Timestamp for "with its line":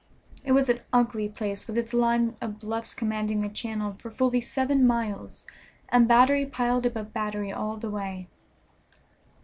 1.67-2.35